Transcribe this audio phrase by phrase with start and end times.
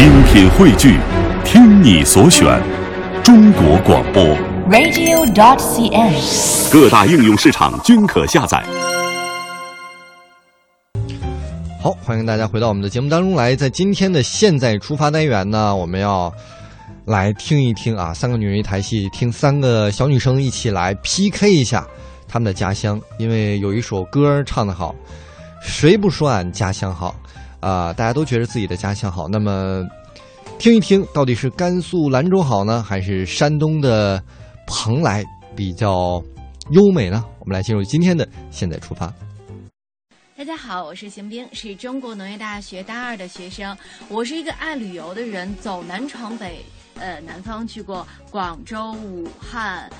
[0.00, 0.98] 精品汇聚，
[1.44, 2.58] 听你所选，
[3.22, 4.24] 中国广播。
[4.70, 6.72] radio.dot.cn，。
[6.72, 8.64] 各大应用市场均可下载。
[11.82, 13.54] 好，欢迎大家回到我们的节目当中来。
[13.54, 16.32] 在今天的现在出发单元呢，我们要
[17.04, 21.86] 来听一听啊，三个女人一台戏，听三个小女生一起来 PK 一下
[22.26, 22.98] 她们的家乡。
[23.18, 24.94] 因为有一首歌唱得好，
[25.62, 27.14] 谁不说俺家乡好？
[27.60, 29.28] 啊、大家都觉得自己的家乡好。
[29.28, 29.86] 那么，
[30.58, 34.22] 听一听到底是甘肃兰州好呢，还是山东的
[34.66, 36.22] 蓬莱比较
[36.70, 37.24] 优美呢？
[37.38, 39.12] 我们来进入今天的现在出发。
[40.36, 43.76] 大家好，我是邢冰，是中国农业大学大二的学生。
[44.08, 46.64] 我是一个爱旅游的人，走南闯北，
[46.94, 49.90] 呃，南方去过广州、武汉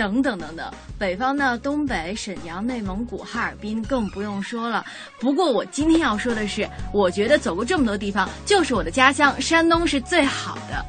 [0.00, 4.82] 等等等等，北方呢，东北、沈阳、内蒙古、哈尔滨更不用说了。
[5.18, 10.82] 不过我今天要说的是，我觉得走过这么多地方，就是我的家乡山东是最好的。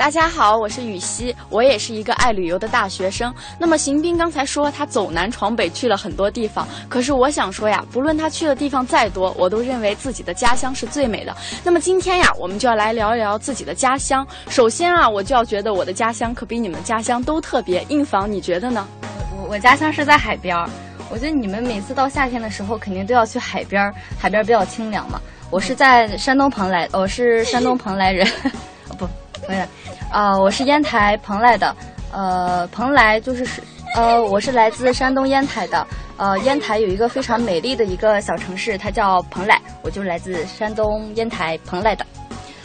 [0.00, 3.32] 大家好，我是雨熙，我也是一个爱旅游的大学生。
[3.58, 11.36] 那么邢斌刚才说他走南闯北去了很多地方，可是我想说呀，不论他去的地方再多，我都认为自己的家乡是最美的。
[11.62, 14.26] 那么今天呀，我们就要来聊一聊自己的家乡。
[14.48, 17.84] 首先啊，我就要觉得我的家乡可比你们家乡都特别。
[17.90, 18.88] 硬房，你觉得呢？
[19.36, 20.66] 我我家乡是在海边儿，
[21.10, 25.20] 我觉得你们每次到夏天的时候肯定都要去海边儿，海边儿比较清凉嘛。
[25.50, 28.26] 我是在山东蓬莱，我是山东蓬莱人，
[28.88, 29.06] 哦不，
[29.46, 29.68] 不是，
[30.10, 31.74] 啊、我是烟台蓬莱的，
[32.12, 33.62] 呃，蓬莱就是是，
[33.94, 35.86] 呃，我是来自山东烟台的，
[36.16, 42.04] 呃，烟台有一个非常美丽的一个小城市，它叫蓬莱，我就来自山东烟台蓬莱的。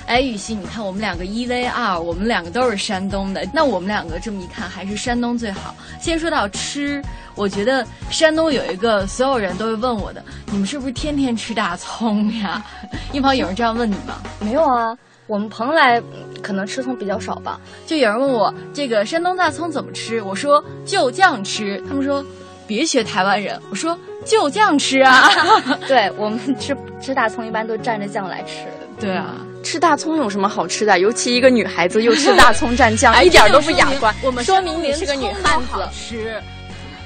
[0.07, 5.73] 哎，雨欣，你看我们两个一 v 二，我们两个都是山东的，那我们两个这么一看，还是山东最好。
[5.99, 7.01] 先说到吃，
[7.35, 12.63] 我觉得山东有一个所有人都会问我的，你们是不是天天吃大葱呀？
[13.11, 14.19] 一旁有人这样问你吗？
[14.39, 14.95] 没有啊，
[15.27, 16.05] 我们蓬莱嗯
[16.41, 17.59] 可能吃葱比较少吧。
[17.85, 22.23] 就有人问我这个山东大葱怎么吃，我说就酱吃，他们说
[22.67, 25.29] 别学台湾人，我说就酱吃啊。
[25.87, 28.65] 对我们吃吃大葱一般都蘸着酱来吃。
[28.99, 30.99] 对啊，吃大葱有什么好吃的？
[30.99, 34.13] 尤其一个女孩子又吃大葱蘸酱， 一点都不雅观。
[34.21, 35.87] 我们说明你是个女汉子。
[35.91, 36.41] 吃。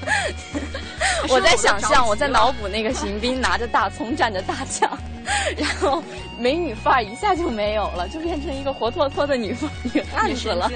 [1.29, 4.89] 我在想象，我在脑补那个邢兵拿着大葱蘸着大酱，
[5.57, 6.01] 然后
[6.37, 9.55] 美女范儿一下就没有了，就变成一个活脱脱的女
[9.93, 10.69] 女汉子了。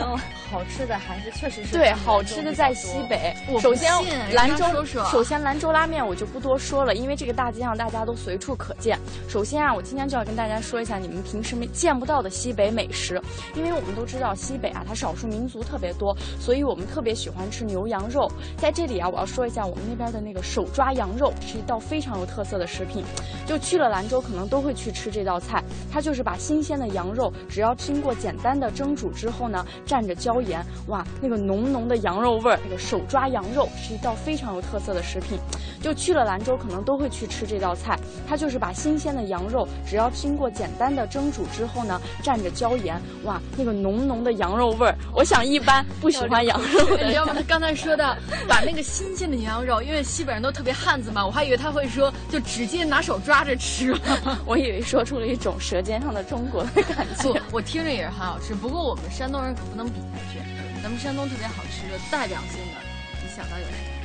[0.53, 3.91] 好吃的还是确实是对，好吃的在西北首先，
[4.33, 8.95] 兰州首先兰州拉面我就不多说了，因为这个大街上大家都随处可见。
[9.27, 13.19] 首先啊，我今天就要跟大家说一下你们平时没见不到的西北美食，
[13.55, 18.31] 因为我们都知道西北啊，它少数民族特别多，所以我们特别喜欢吃牛羊肉。
[18.55, 23.03] 在这里啊，我要说一下我们那边的那个手抓羊肉是一道非常有特色的食品，
[23.47, 25.63] 就去了兰州可能都会去吃这道菜。
[25.91, 35.37] 它就是把新鲜的羊肉，只要经过简单的蒸煮之后呢，蘸着椒盐，哇，那个浓浓的羊肉味儿，那个手抓羊肉是一道非常有特色的食品。
[35.83, 37.99] 就去了兰州可能都会去吃这道菜。
[38.27, 47.33] 它就是把新鲜的羊肉，只要经过简单的蒸煮之后呢，蘸着椒盐，哇，那个浓浓的羊肉味儿，我想一般不喜欢羊肉的人你知道吗？
[47.35, 48.17] 他刚才说的
[48.47, 53.99] 把那个新鲜的羊肉，因为西北人都特别汉子嘛，我还以为他会说就直接拿手抓着吃了。
[54.47, 58.55] 我以为说出了一种舌尖上的中国的感不觉。，我听着也是很好吃。
[58.55, 60.39] 不过我们山东人可不能比下去，
[60.81, 62.79] 咱们山东特别好吃的代表性的，
[63.21, 64.02] 你想到有什么？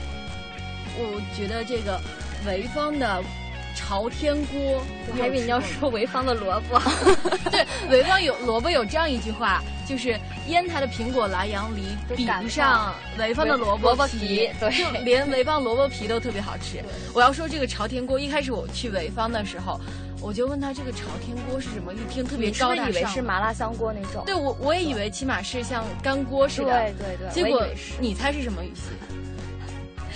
[0.98, 2.00] 我觉得这个
[2.46, 3.22] 潍坊的
[3.76, 6.80] 朝天锅，我还以为你要说潍坊的萝卜。
[7.88, 11.82] 对，潍坊有萝卜有这样一句话，就是烟台的苹果、莱阳梨
[12.16, 16.82] 比不上潍坊的萝卜萝卜皮对就 连潍坊萝卜皮都特别好吃。
[17.14, 19.80] 我要说这个朝天锅，一开始我去潍坊的时候，
[20.20, 22.92] 我就问他这个朝天锅是什么，一听特别高大上。
[22.92, 24.24] 是以为是麻辣香锅那种？
[24.26, 27.64] 对我我也以为起码是像干锅似的，对对对结果
[28.00, 28.82] 你猜是什么语系？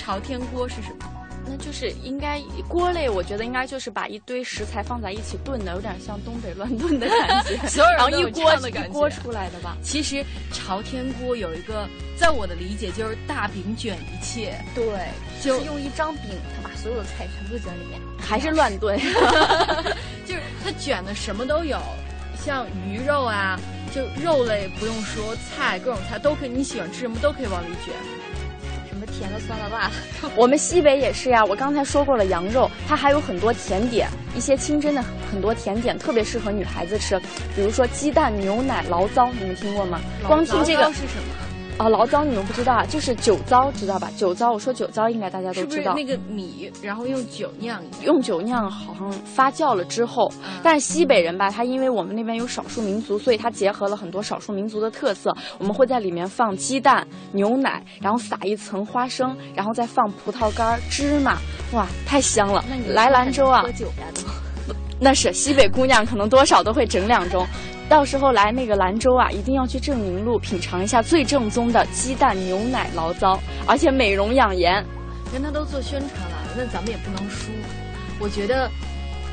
[0.04, 1.08] 朝天锅是什么？
[1.44, 9.76] 那就是应该锅类，我觉得应该就是把一堆食材放在一起炖的，有点像东北乱炖的感觉， 所有人然后一锅的感觉一锅出来的吧。
[9.82, 14.84] 其实朝天锅有一个，在我的理解就是大饼卷一切，对，
[15.40, 16.24] 就是用一张饼，
[16.56, 18.00] 它把所有的菜全部卷里面。
[18.18, 18.96] 还是乱炖，
[20.24, 21.78] 就是它卷的什么都有，
[22.44, 23.58] 像鱼肉啊，
[23.92, 27.92] 就肉类不用说，菜各种菜都可以，你喜欢吃什么都可以往里卷。
[29.18, 31.44] 甜的、酸的、辣的，我们西北也是呀。
[31.44, 37.18] 我刚才说过了，羊肉它还有很多甜点，一些清真的很多甜点特别适合女孩子吃，
[37.54, 40.00] 比如说鸡蛋牛奶醪糟，你们听过吗？
[40.26, 41.51] 光听这个是什么？
[41.82, 44.08] 啊，醪糟你们不知道啊，就是酒糟，知道吧？
[44.16, 45.96] 酒糟，我说酒糟应该大家都知道。
[45.96, 47.82] 是那个米，然后用酒酿？
[48.02, 50.30] 用酒酿好像发酵了之后，
[50.62, 55.34] 但是西北人吧，他因为我们那边有少数民族，所以他结合了很多少数民族的特色。
[55.58, 61.38] 我们会在里面放鸡蛋、牛奶，然后撒一层花生，然后再放葡萄干、芝麻，
[61.72, 62.64] 哇，太香了！
[62.88, 64.22] 来兰州啊，喝酒呀都。
[65.00, 67.44] 那是西北姑娘，可能多少都会整两盅。
[67.92, 74.82] 到时候来那个兰州啊，一定要去正宁路品尝一下最正宗的鸡蛋牛奶醪糟，而且美容养颜。
[75.30, 77.50] 人他都做宣传了，那咱们也不能输。
[78.18, 78.70] 我觉得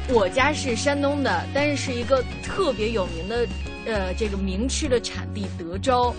[0.10, 3.48] 我家是山东的，但是是一个特别有名的，
[3.86, 6.14] 呃，这个名吃的产地德州。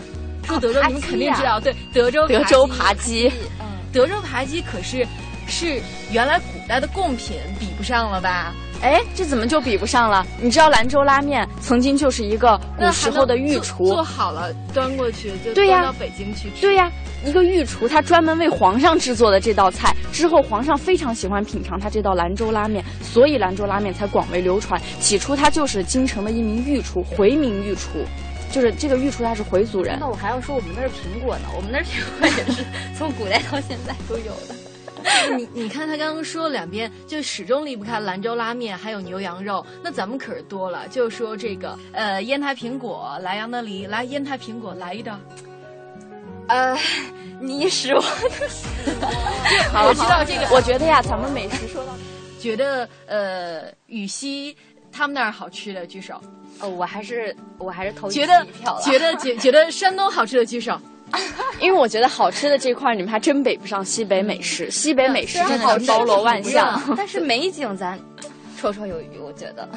[0.45, 3.31] 说德州，你们肯定知道，对，德州德州扒鸡。
[3.61, 5.07] 嗯，德州扒鸡可是
[5.47, 5.79] 是
[6.11, 8.55] 原来古代的贡品，比不上了吧？
[8.82, 10.27] 哎，这怎么就比不上了？
[10.41, 16.62] 你知道兰州拉面曾经就是一个古时候的御厨做好了端过去就端到北京去吃。
[16.62, 16.91] 对呀，
[17.23, 24.81] 一个御厨他专门为皇上制作的这道菜，之后皇上非常喜欢品尝他这道兰州拉面，所以兰州拉面才广为流传。
[24.99, 28.03] 起初他就是京城的一名御厨，回民御厨，
[28.50, 29.99] 就是这个御厨他是回族人。
[30.00, 32.65] 那我还要说我们那儿苹果呢，我们那儿苹果也是
[32.97, 34.55] 从古代到现在都有的。
[35.37, 39.65] 你你看他刚刚说两遍，就始终离不开兰州拉面，还有牛羊肉。
[39.83, 45.19] 那咱们可是多了，就说这个呃烟台苹果、莱阳的梨，来烟台苹果来一道。
[46.49, 46.77] 呃，
[47.41, 50.49] 你使我，我知道这个。
[50.53, 51.93] 我觉得呀，咱们美食说到，
[52.41, 54.57] 觉得呃羽西
[54.91, 56.21] 他们那儿好吃的举手。
[56.61, 58.45] 哦，我还是我还是投觉得。
[58.83, 60.81] 觉得觉觉得山东好吃的举手。
[61.61, 64.71] 因为我觉得好吃的这块你们还真比不上西北美食。
[64.71, 67.99] 西北美食真的是包罗万象，但是 美景咱
[68.61, 69.69] 绰绰有余，我觉得。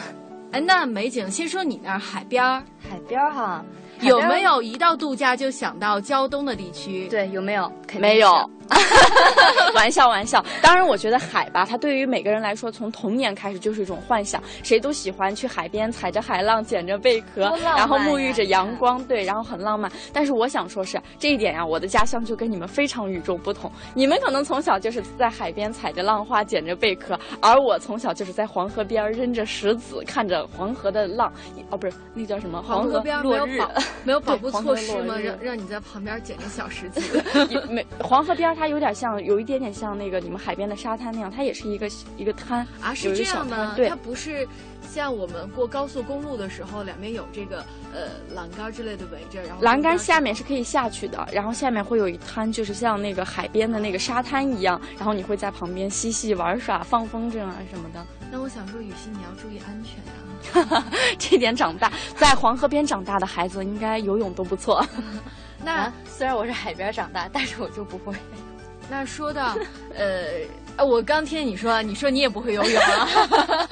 [0.51, 3.65] 哎，那美景，先说你那儿海边儿，海边儿哈，
[4.03, 7.07] 有没有一到度假就想到胶东的地区？
[7.07, 7.71] 对，有没有？
[7.99, 8.31] 没有。
[9.75, 19.91] 玩笑玩笑，当然我觉得海吧，它对于每个人来说，从童年开始就是一种幻想，谁都喜欢去海边踩着海浪，捡着贝壳，然后沐浴着阳光，对，然后很浪漫。
[20.13, 23.69] 但是我想说，是这一点呀，我的家乡就跟你们非常与众不同。
[23.93, 31.31] 你们可能从小就是在海边踩着浪花，捡着贝壳，而我从小就是在黄河边扔着石子，看着黄河的浪，
[31.69, 32.63] 哦，不是，那叫什么？
[32.63, 33.69] 黄河边没有保
[34.03, 35.17] 没有保护措施吗？
[35.19, 37.01] 让让你在旁边捡个小石子？
[37.69, 43.73] 没，黄河边它有点像，有一点点像那个你们海边的沙滩那样，它也是一个一个滩啊，是这样吗？
[43.75, 44.47] 对，它不是
[44.89, 47.59] 像我们过高速公路的时候，两边有这个
[47.93, 58.05] 呃栏杆之类的围着，然后栏杆下面是可以下去的，然后下面会有一滩，就是像那个海边的那个沙滩一样，然后你会在旁边嬉戏玩耍、放风筝啊什么的。
[58.31, 60.13] 那我想说，雨欣你要注意安全呀。
[61.17, 64.85] 这点长大在黄河边长大的孩子，应该游泳都不错。
[65.63, 68.13] 那虽然我是海边长大，但是我就不会。
[68.89, 69.57] 那说到，
[69.95, 73.67] 呃，我刚听你说，你说你也不会游泳啊，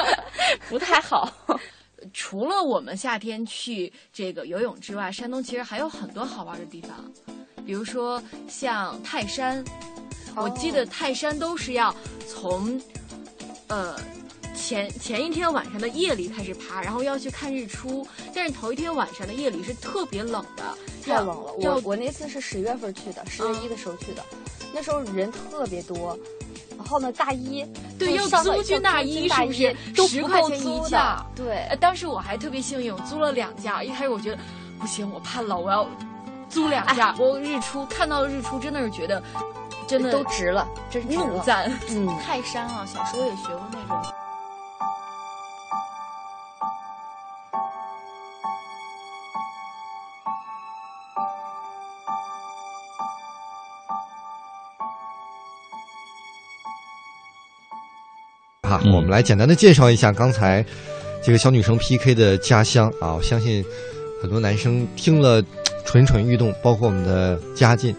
[0.70, 1.32] 不太好。
[2.14, 6.92] 除了我们夏天去这个游泳之外，山东其实还有很多好玩的地方，
[7.66, 9.64] 比如说像泰山。
[10.34, 11.94] 我记得泰山都是要
[12.26, 12.82] 从，
[13.68, 13.98] 呃，
[14.62, 18.08] 前前一天晚上的夜里开始爬，然后要去看日出。
[18.34, 20.64] 但是头一天晚上的夜里是特别冷的，
[21.06, 21.54] 太冷了。
[21.58, 24.24] 我我那次是十月份去的，十月一的时候去的。
[24.74, 26.18] 那时候人特别多，
[26.78, 27.66] 然后呢，大衣
[28.00, 29.76] 对要租军大衣是不是
[30.08, 31.00] 十块钱一件？
[31.36, 33.74] 对，当时我还特别幸运，我租了两件。
[33.86, 34.38] 一开始我觉得
[34.80, 35.86] 不行，我怕冷，我要
[36.50, 37.06] 租两件。
[37.18, 39.22] 我日出看到日出，真的是觉得
[39.88, 41.70] 真的都值了，真是怒赞。
[41.90, 44.14] 嗯， 泰山啊，小时候也学过那种。
[58.72, 60.66] 啊，我们来简单的介绍一下刚才
[61.22, 63.16] 这个小女生 PK 的家乡啊！
[63.16, 63.62] 我相信
[64.22, 65.44] 很多男生听了
[65.84, 67.94] 蠢蠢欲动，包括我们的嘉靖。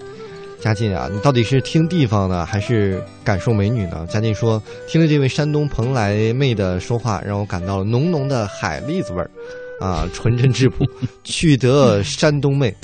[0.62, 4.07] 嘉靖啊，你到底是听地方呢，还是感受美女呢？
[4.09, 9.31] 嘉靖说，听了这位山东蓬莱妹的说话，让我感到了浓浓的海蛎子味儿
[9.79, 10.87] 啊，纯真质朴，
[11.23, 12.75] 取得山东妹。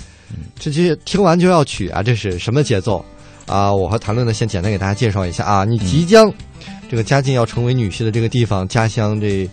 [0.61, 3.03] 这这听完就要娶啊，这是什么节奏
[3.49, 3.75] 啊？
[3.75, 6.33] 我和谭论呢，先简单给大家介绍一下啊，你即将。
[6.89, 9.49] 这个家境要成为女婿的这个地方，家乡这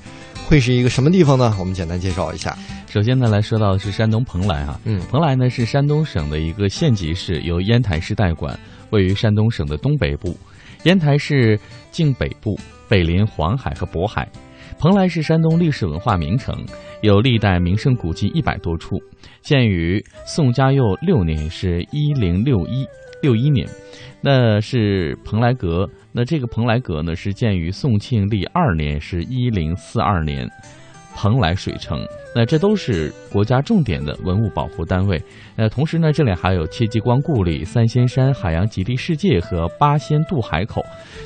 [0.47, 1.53] 会是一个什么地方呢？
[1.59, 2.57] 我们简单介绍一下。
[2.87, 8.57] 首先呢，来说到的是山东蓬莱啊，嗯，蓬莱呢是山东省的一个县级市，由烟台市代管，
[8.91, 10.37] 位于山东省的东北部。
[10.83, 11.59] 烟台市
[11.91, 14.25] 境北部，北临黄海和渤海。
[14.77, 16.55] 蓬莱是山东历史文化名城，
[17.01, 18.95] 有历代名胜古迹一百多处，
[19.41, 22.85] 建于宋嘉佑六年，是一零六一
[23.25, 23.67] 六一年，
[24.21, 25.89] 那是蓬莱阁。
[26.11, 30.47] 那这个蓬莱阁呢，是建于宋庆历二年，是一零四二年。
[31.15, 32.05] 蓬莱水城，
[32.35, 35.19] 那这都是国家重点的文物保护单位。
[35.55, 40.83] 呃，同时呢，这里还有戚继光故里、三仙山、海洋极地世界和八仙渡海口。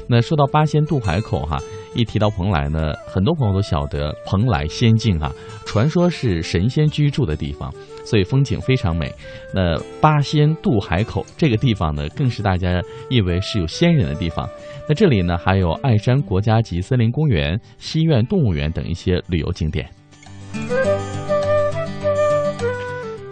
[0.08, 1.58] 那说到八仙渡海口哈，
[1.96, 5.34] 一提到蓬莱呢，很多朋友都晓得蓬莱仙境啊，
[5.66, 7.74] 传说是神仙居住的地方，
[8.06, 9.12] 所以风景非常美。
[9.52, 14.48] 那八仙渡海口这个地方呢，更是大家以为是有仙人的地方。
[14.88, 19.90] 那这里呢，还有爱山国家级森林公园、西苑动物园等一些旅游景点。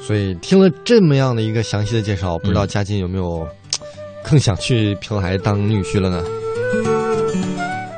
[0.07, 3.45] 所以听了这么样的一个详细的介绍，不知道嘉靖有没有
[4.23, 6.23] 更想去平台当女婿了呢？